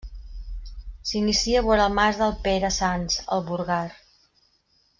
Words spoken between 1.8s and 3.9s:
el Mas del Pere Sanç, al Burgar.